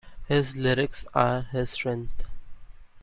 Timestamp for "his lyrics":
0.27-1.05